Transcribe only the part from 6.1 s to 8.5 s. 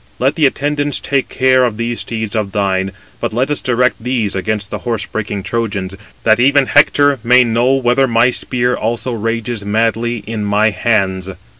that even Hector may know whether my